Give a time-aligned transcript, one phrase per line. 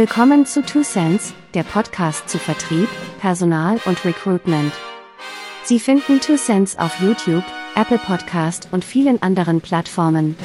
[0.00, 2.88] Willkommen zu Two Cents, der Podcast zu Vertrieb,
[3.20, 4.72] Personal und Recruitment.
[5.62, 7.44] Sie finden Two Cents auf YouTube,
[7.76, 10.36] Apple Podcast und vielen anderen Plattformen.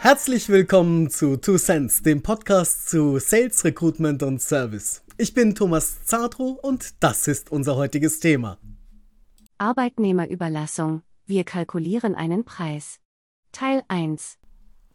[0.00, 5.04] Herzlich willkommen zu Two Cents, dem Podcast zu Sales, Recruitment und Service.
[5.16, 8.58] Ich bin Thomas Zartro und das ist unser heutiges Thema.
[9.58, 11.02] Arbeitnehmerüberlassung.
[11.26, 12.98] Wir kalkulieren einen Preis.
[13.52, 14.38] Teil 1.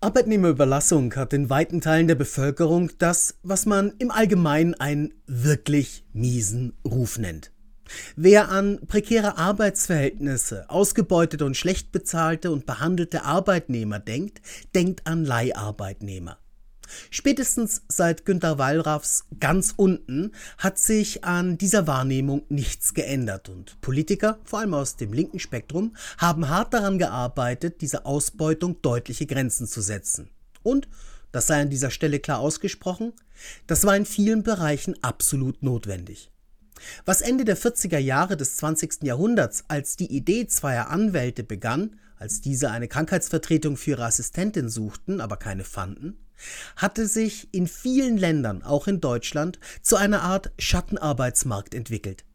[0.02, 6.78] Arbeitnehmerüberlassung hat in weiten Teilen der Bevölkerung das, was man im Allgemeinen einen wirklich miesen
[6.86, 7.54] Ruf nennt.
[8.18, 14.42] Wer an prekäre Arbeitsverhältnisse, ausgebeutete und schlecht bezahlte und behandelte Arbeitnehmer denkt,
[14.76, 16.38] denkt an Leiharbeitnehmer.
[17.10, 24.40] Spätestens seit Günter Wallraffs ganz unten hat sich an dieser Wahrnehmung nichts geändert und Politiker,
[24.44, 29.82] vor allem aus dem linken Spektrum, haben hart daran gearbeitet, dieser Ausbeutung deutliche Grenzen zu
[29.82, 30.30] setzen.
[30.64, 30.88] Und,
[31.32, 33.14] das sei an dieser Stelle klar ausgesprochen,
[33.68, 36.32] das war in vielen Bereichen absolut notwendig.
[37.06, 39.04] Was Ende der 40er Jahre des 20.
[39.04, 45.22] Jahrhunderts als die Idee zweier Anwälte begann, als diese eine Krankheitsvertretung für ihre Assistentin suchten,
[45.22, 46.18] aber keine fanden,
[46.76, 52.26] hatte sich in vielen Ländern, auch in Deutschland, zu einer Art Schattenarbeitsmarkt entwickelt.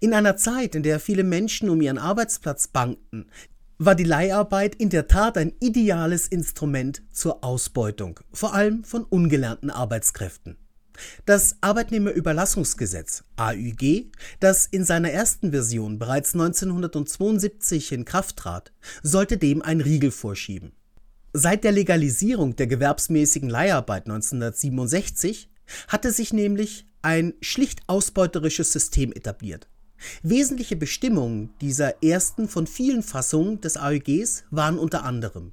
[0.00, 3.26] In einer Zeit, in der viele Menschen um ihren Arbeitsplatz bangten,
[3.78, 9.70] war die Leiharbeit in der Tat ein ideales Instrument zur Ausbeutung, vor allem von ungelernten
[9.70, 10.56] Arbeitskräften.
[11.26, 19.60] Das Arbeitnehmerüberlassungsgesetz AÜG, das in seiner ersten Version bereits 1972 in Kraft trat, sollte dem
[19.60, 20.72] ein Riegel vorschieben.
[21.36, 25.50] Seit der Legalisierung der gewerbsmäßigen Leiharbeit 1967
[25.88, 29.68] hatte sich nämlich ein schlicht ausbeuterisches System etabliert.
[30.22, 35.52] Wesentliche Bestimmungen dieser ersten von vielen Fassungen des AÜGs waren unter anderem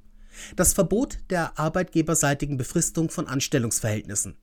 [0.54, 4.36] das Verbot der arbeitgeberseitigen Befristung von Anstellungsverhältnissen.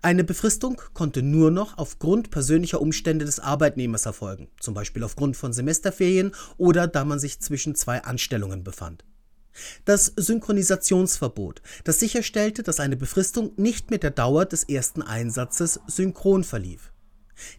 [0.00, 5.52] Eine Befristung konnte nur noch aufgrund persönlicher Umstände des Arbeitnehmers erfolgen, zum Beispiel aufgrund von
[5.52, 9.04] Semesterferien oder da man sich zwischen zwei Anstellungen befand.
[9.84, 16.44] Das Synchronisationsverbot, das sicherstellte, dass eine Befristung nicht mit der Dauer des ersten Einsatzes synchron
[16.44, 16.92] verlief.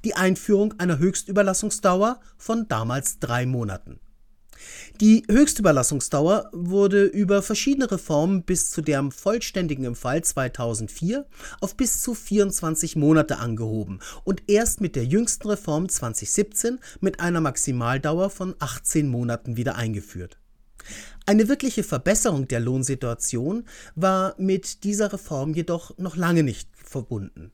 [0.03, 3.99] Die Einführung einer Höchstüberlassungsdauer von damals drei Monaten.
[4.99, 11.25] Die Höchstüberlassungsdauer wurde über verschiedene Reformen bis zu deren vollständigen im Fall 2004
[11.61, 17.41] auf bis zu 24 Monate angehoben und erst mit der jüngsten Reform 2017 mit einer
[17.41, 20.37] Maximaldauer von 18 Monaten wieder eingeführt.
[21.25, 27.51] Eine wirkliche Verbesserung der Lohnsituation war mit dieser Reform jedoch noch lange nicht verbunden.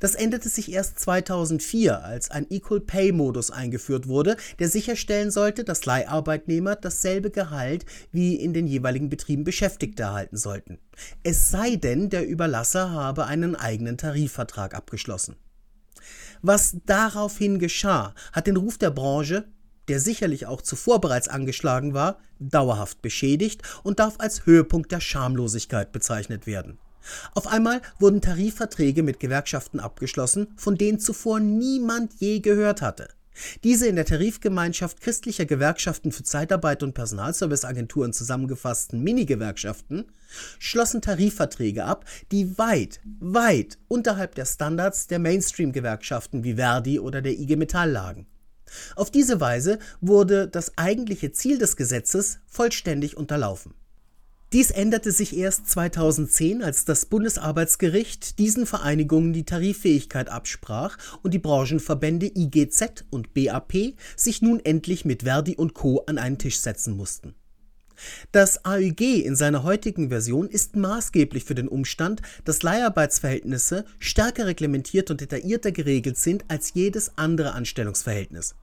[0.00, 5.64] Das änderte sich erst 2004, als ein Equal Pay Modus eingeführt wurde, der sicherstellen sollte,
[5.64, 10.78] dass Leiharbeitnehmer dasselbe Gehalt wie in den jeweiligen Betrieben Beschäftigte erhalten sollten.
[11.22, 15.36] Es sei denn, der Überlasser habe einen eigenen Tarifvertrag abgeschlossen.
[16.42, 19.48] Was daraufhin geschah, hat den Ruf der Branche
[19.88, 25.92] der sicherlich auch zuvor bereits angeschlagen war, dauerhaft beschädigt und darf als Höhepunkt der Schamlosigkeit
[25.92, 26.78] bezeichnet werden.
[27.34, 33.08] Auf einmal wurden Tarifverträge mit Gewerkschaften abgeschlossen, von denen zuvor niemand je gehört hatte.
[33.64, 40.06] Diese in der Tarifgemeinschaft christlicher Gewerkschaften für Zeitarbeit und Personalserviceagenturen zusammengefassten Mini-Gewerkschaften
[40.58, 47.38] schlossen Tarifverträge ab, die weit, weit unterhalb der Standards der Mainstream-Gewerkschaften wie Verdi oder der
[47.38, 48.26] IG Metall lagen.
[48.94, 53.74] Auf diese Weise wurde das eigentliche Ziel des Gesetzes vollständig unterlaufen.
[54.52, 61.40] Dies änderte sich erst 2010, als das Bundesarbeitsgericht diesen Vereinigungen die Tariffähigkeit absprach und die
[61.40, 66.04] Branchenverbände IGZ und BAP sich nun endlich mit Verdi und Co.
[66.06, 67.34] an einen Tisch setzen mussten.
[68.32, 75.10] Das AÜG in seiner heutigen Version ist maßgeblich für den Umstand, dass Leiharbeitsverhältnisse stärker reglementiert
[75.10, 78.54] und detaillierter geregelt sind als jedes andere Anstellungsverhältnis.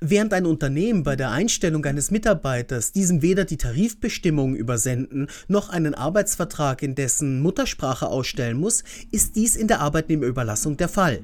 [0.00, 5.94] Während ein Unternehmen bei der Einstellung eines Mitarbeiters diesem weder die Tarifbestimmungen übersenden noch einen
[5.94, 11.22] Arbeitsvertrag in dessen Muttersprache ausstellen muss, ist dies in der Arbeitnehmerüberlassung der Fall.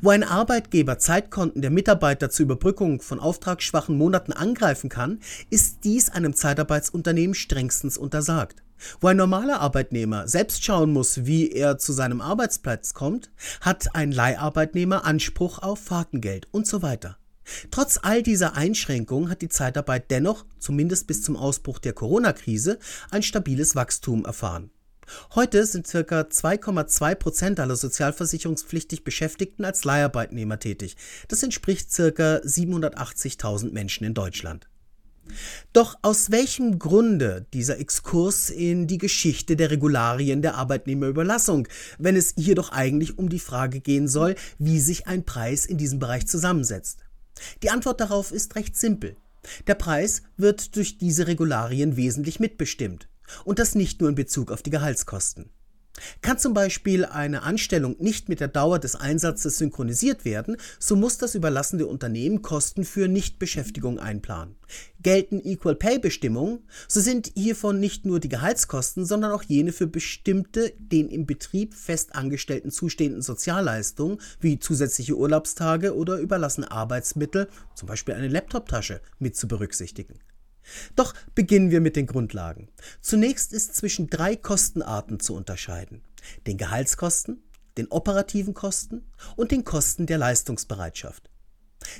[0.00, 6.10] Wo ein Arbeitgeber Zeitkonten der Mitarbeiter zur Überbrückung von auftragsschwachen Monaten angreifen kann, ist dies
[6.10, 8.62] einem Zeitarbeitsunternehmen strengstens untersagt.
[9.00, 13.30] Wo ein normaler Arbeitnehmer selbst schauen muss, wie er zu seinem Arbeitsplatz kommt,
[13.60, 17.16] hat ein Leiharbeitnehmer Anspruch auf Fahrtengeld und so weiter.
[17.70, 22.78] Trotz all dieser Einschränkungen hat die Zeitarbeit dennoch, zumindest bis zum Ausbruch der Corona-Krise,
[23.10, 24.70] ein stabiles Wachstum erfahren.
[25.34, 25.98] Heute sind ca.
[25.98, 30.96] 2,2 Prozent aller sozialversicherungspflichtig Beschäftigten als Leiharbeitnehmer tätig.
[31.28, 32.02] Das entspricht ca.
[32.02, 34.68] 780.000 Menschen in Deutschland.
[35.72, 41.66] Doch aus welchem Grunde dieser Exkurs in die Geschichte der Regularien der Arbeitnehmerüberlassung,
[41.98, 45.78] wenn es hier doch eigentlich um die Frage gehen soll, wie sich ein Preis in
[45.78, 47.00] diesem Bereich zusammensetzt?
[47.62, 49.16] Die Antwort darauf ist recht simpel.
[49.66, 53.08] Der Preis wird durch diese Regularien wesentlich mitbestimmt.
[53.44, 55.50] Und das nicht nur in Bezug auf die Gehaltskosten.
[56.22, 61.18] Kann zum Beispiel eine Anstellung nicht mit der Dauer des Einsatzes synchronisiert werden, so muss
[61.18, 64.56] das überlassende Unternehmen Kosten für Nichtbeschäftigung einplanen.
[65.02, 69.86] Gelten Equal Pay Bestimmungen, so sind hiervon nicht nur die Gehaltskosten, sondern auch jene für
[69.86, 77.86] bestimmte den im Betrieb fest angestellten zustehenden Sozialleistungen wie zusätzliche Urlaubstage oder überlassene Arbeitsmittel, zum
[77.86, 80.18] Beispiel eine Laptoptasche, mit zu berücksichtigen.
[80.96, 82.68] Doch beginnen wir mit den Grundlagen.
[83.00, 86.02] Zunächst ist zwischen drei Kostenarten zu unterscheiden.
[86.46, 87.42] Den Gehaltskosten,
[87.76, 89.02] den operativen Kosten
[89.36, 91.30] und den Kosten der Leistungsbereitschaft.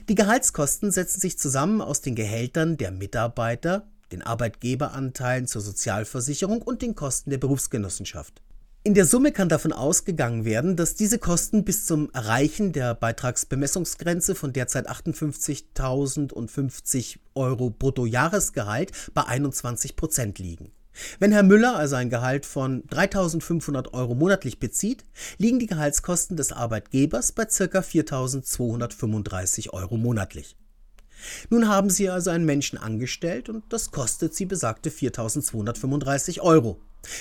[0.08, 6.82] Die Gehaltskosten setzen sich zusammen aus den Gehältern der Mitarbeiter, den Arbeitgeberanteilen zur Sozialversicherung und
[6.82, 8.43] den Kosten der Berufsgenossenschaft.
[8.86, 14.34] In der Summe kann davon ausgegangen werden, dass diese Kosten bis zum Erreichen der Beitragsbemessungsgrenze
[14.34, 20.70] von derzeit 58.050 Euro Bruttojahresgehalt bei 21 Prozent liegen.
[21.19, 25.06] Wenn Herr Müller also ein Gehalt von 3.500 Euro monatlich bezieht,
[25.38, 27.78] liegen die Gehaltskosten des Arbeitgebers bei ca.
[27.78, 30.58] 4.235 Euro monatlich.
[31.50, 36.81] Nun haben Sie also einen Menschen angestellt und das kostet Sie besagte 4.235 Euro.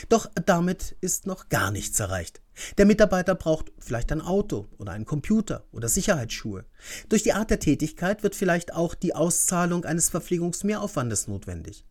[0.10, 2.42] Doch damit ist noch gar nichts erreicht.
[2.78, 6.66] Der Mitarbeiter braucht vielleicht ein Auto oder einen Computer oder Sicherheitsschuhe.
[7.10, 11.86] Durch die Art der Tätigkeit wird vielleicht auch die Auszahlung eines Verpflegungsmehraufwandes notwendig.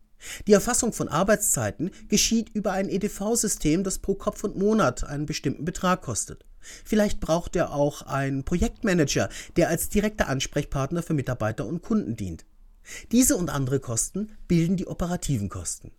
[0.47, 5.65] Die Erfassung von Arbeitszeiten geschieht über ein EDV-System, das pro Kopf und Monat einen bestimmten
[5.65, 6.45] Betrag kostet.
[6.85, 12.45] Vielleicht braucht er auch einen Projektmanager, der als direkter Ansprechpartner für Mitarbeiter und Kunden dient.
[13.11, 15.91] Diese und andere Kosten bilden die operativen Kosten.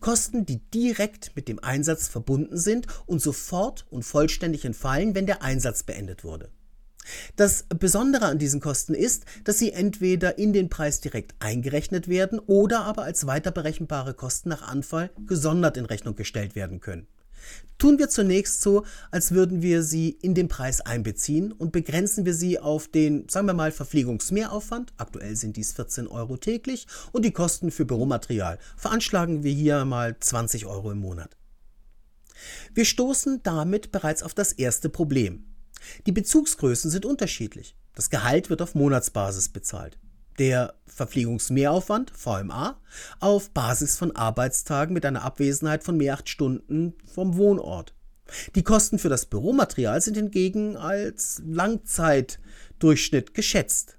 [0.00, 5.42] Kosten, die direkt mit dem Einsatz verbunden sind und sofort und vollständig entfallen, wenn der
[5.42, 6.50] Einsatz beendet wurde.
[7.36, 12.38] Das Besondere an diesen Kosten ist, dass sie entweder in den Preis direkt eingerechnet werden
[12.38, 17.06] oder aber als weiter berechenbare Kosten nach Anfall gesondert in Rechnung gestellt werden können.
[17.78, 22.34] Tun wir zunächst so, als würden wir sie in den Preis einbeziehen und begrenzen wir
[22.34, 27.32] sie auf den, sagen wir mal, Verpflegungsmehraufwand, aktuell sind dies 14 Euro täglich, und die
[27.32, 31.36] Kosten für Büromaterial, veranschlagen wir hier mal 20 Euro im Monat.
[32.74, 35.44] Wir stoßen damit bereits auf das erste Problem.
[36.06, 37.76] Die Bezugsgrößen sind unterschiedlich.
[37.94, 39.98] Das Gehalt wird auf Monatsbasis bezahlt
[40.40, 42.80] der Verpflegungsmehraufwand, VMA,
[43.20, 47.94] auf Basis von Arbeitstagen mit einer Abwesenheit von mehr acht Stunden vom Wohnort.
[48.54, 53.98] Die Kosten für das Büromaterial sind hingegen als Langzeitdurchschnitt geschätzt.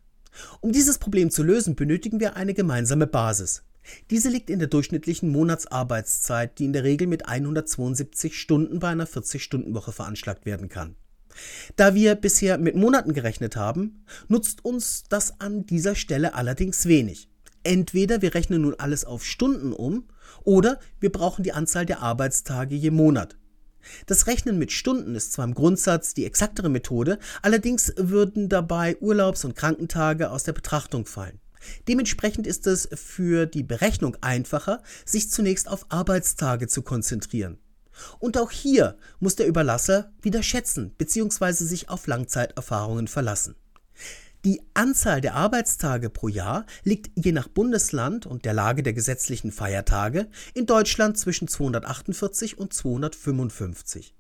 [0.61, 3.63] Um dieses Problem zu lösen, benötigen wir eine gemeinsame Basis.
[4.09, 9.07] Diese liegt in der durchschnittlichen Monatsarbeitszeit, die in der Regel mit 172 Stunden bei einer
[9.07, 10.95] 40-Stunden-Woche veranschlagt werden kann.
[11.75, 17.29] Da wir bisher mit Monaten gerechnet haben, nutzt uns das an dieser Stelle allerdings wenig.
[17.63, 20.07] Entweder wir rechnen nun alles auf Stunden um
[20.43, 23.37] oder wir brauchen die Anzahl der Arbeitstage je Monat.
[24.05, 29.45] Das Rechnen mit Stunden ist zwar im Grundsatz die exaktere Methode, allerdings würden dabei Urlaubs-
[29.45, 31.39] und Krankentage aus der Betrachtung fallen.
[31.87, 37.59] Dementsprechend ist es für die Berechnung einfacher, sich zunächst auf Arbeitstage zu konzentrieren.
[38.19, 41.51] Und auch hier muss der Überlasser wieder schätzen bzw.
[41.51, 43.55] sich auf Langzeiterfahrungen verlassen.
[44.43, 49.51] Die Anzahl der Arbeitstage pro Jahr liegt je nach Bundesland und der Lage der gesetzlichen
[49.51, 54.15] Feiertage in Deutschland zwischen 248 und 255.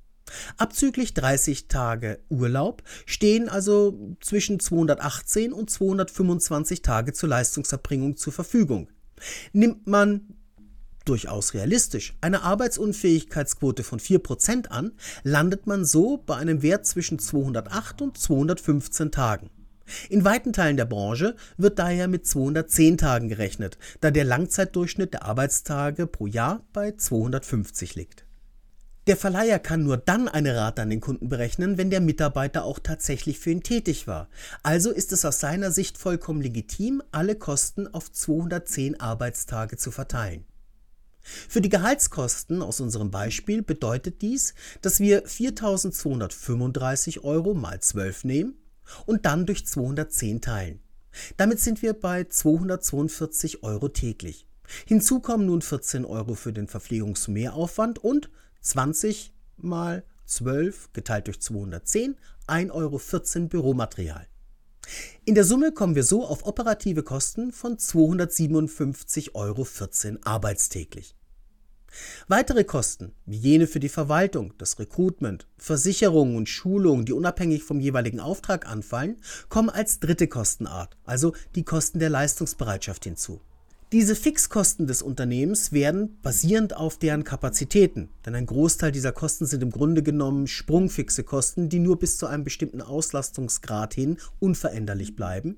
[0.57, 8.89] Abzüglich 30 Tage Urlaub stehen also zwischen 218 und 225 Tage zur Leistungserbringung zur Verfügung.
[9.53, 10.35] Nimmt man
[11.05, 14.91] durchaus realistisch, eine Arbeitsunfähigkeitsquote von 4% an,
[15.23, 19.49] landet man so bei einem Wert zwischen 208 und 215 Tagen.
[20.09, 25.25] In weiten Teilen der Branche wird daher mit 210 Tagen gerechnet, da der Langzeitdurchschnitt der
[25.25, 28.25] Arbeitstage pro Jahr bei 250 liegt.
[29.07, 32.77] Der Verleiher kann nur dann eine Rate an den Kunden berechnen, wenn der Mitarbeiter auch
[32.77, 34.29] tatsächlich für ihn tätig war.
[34.61, 40.45] Also ist es aus seiner Sicht vollkommen legitim, alle Kosten auf 210 Arbeitstage zu verteilen.
[41.23, 48.55] Für die Gehaltskosten aus unserem Beispiel bedeutet dies, dass wir 4.235 Euro mal 12 nehmen
[49.05, 50.79] und dann durch 210 teilen.
[51.37, 54.47] Damit sind wir bei 242 Euro täglich.
[54.85, 58.29] Hinzu kommen nun 14 Euro für den Verpflegungsmehraufwand und
[58.61, 62.15] 20 mal 12 geteilt durch 210,
[62.47, 64.27] 1,14 Euro Büromaterial.
[65.25, 69.67] In der Summe kommen wir so auf operative Kosten von 257,14 Euro
[70.23, 71.15] arbeitstäglich.
[72.27, 77.79] Weitere Kosten, wie jene für die Verwaltung, das Recruitment, Versicherungen und Schulungen, die unabhängig vom
[77.79, 79.17] jeweiligen Auftrag anfallen,
[79.49, 83.41] kommen als dritte Kostenart, also die Kosten der Leistungsbereitschaft hinzu.
[83.91, 89.61] Diese Fixkosten des Unternehmens werden basierend auf deren Kapazitäten, denn ein Großteil dieser Kosten sind
[89.61, 95.57] im Grunde genommen sprungfixe Kosten, die nur bis zu einem bestimmten Auslastungsgrad hin unveränderlich bleiben,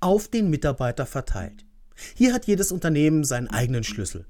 [0.00, 1.64] auf den Mitarbeiter verteilt.
[2.16, 4.26] Hier hat jedes Unternehmen seinen eigenen Schlüssel.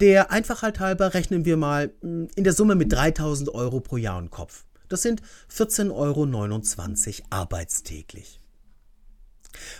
[0.00, 4.18] Der Einfachheit halber rechnen wir mal hm, in der Summe mit 3000 Euro pro Jahr
[4.18, 4.66] und Kopf.
[4.90, 8.40] Das sind 14,29 Euro arbeitstäglich.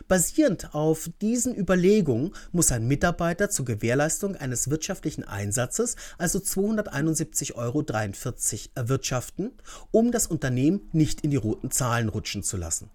[0.09, 7.85] Basierend auf diesen Überlegungen muss ein Mitarbeiter zur Gewährleistung eines wirtschaftlichen Einsatzes also 271,43 Euro
[8.75, 9.53] erwirtschaften,
[9.91, 12.91] um das Unternehmen nicht in die roten Zahlen rutschen zu lassen.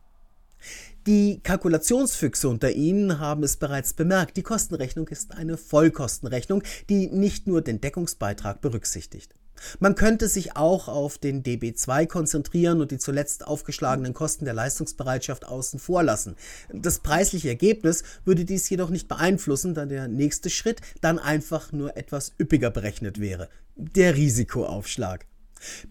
[1.08, 7.48] Die Kalkulationsfüchse unter Ihnen haben es bereits bemerkt, die Kostenrechnung ist eine Vollkostenrechnung, die nicht
[7.48, 9.34] nur den Deckungsbeitrag berücksichtigt.
[9.80, 15.46] Man könnte sich auch auf den DB2 konzentrieren und die zuletzt aufgeschlagenen Kosten der Leistungsbereitschaft
[15.46, 16.36] außen vor lassen.
[16.74, 21.98] Das preisliche Ergebnis würde dies jedoch nicht beeinflussen, da der nächste Schritt dann einfach nur
[21.98, 23.50] etwas üppiger berechnet wäre.
[23.76, 25.26] Der Risikoaufschlag.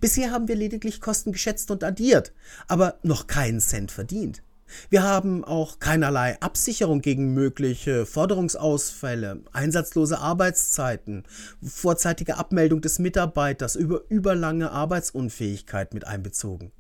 [0.01, 2.33] Bisher haben wir lediglich Kosten geschätzt und addiert,
[2.69, 4.43] aber noch keinen Cent verdient.
[4.91, 11.25] Wir haben auch keinerlei Absicherung gegen mögliche Forderungsausfälle, einsatzlose Arbeitszeiten,
[11.63, 16.73] vorzeitige Abmeldung des Mitarbeiters über überlange Arbeitsunfähigkeit mit einbezogen.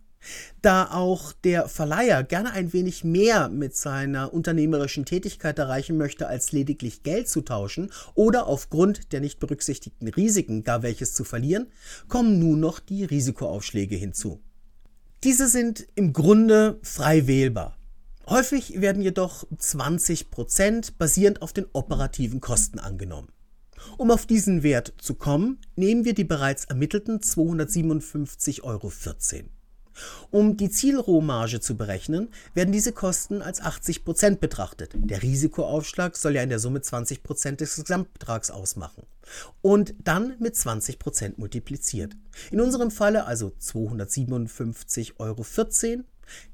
[0.62, 6.52] Da auch der Verleiher gerne ein wenig mehr mit seiner unternehmerischen Tätigkeit erreichen möchte, als
[6.52, 11.68] lediglich Geld zu tauschen oder aufgrund der nicht berücksichtigten Risiken gar welches zu verlieren,
[12.09, 14.40] kommen nun noch die Risikoaufschläge hinzu.
[15.25, 17.77] Diese sind im Grunde frei wählbar.
[18.28, 23.28] Häufig werden jedoch 20% basierend auf den operativen Kosten angenommen.
[23.97, 28.92] Um auf diesen Wert zu kommen, nehmen wir die bereits ermittelten 257,14 Euro.
[30.30, 34.92] Um die Zielrohmarge zu berechnen, werden diese Kosten als 80% betrachtet.
[34.94, 39.04] Der Risikoaufschlag soll ja in der Summe 20% des Gesamtbetrags ausmachen.
[39.62, 42.14] Und dann mit 20% multipliziert.
[42.50, 45.42] In unserem Falle also 257,14 Euro